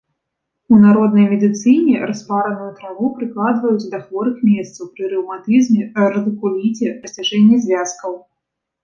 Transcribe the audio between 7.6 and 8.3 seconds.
звязкаў.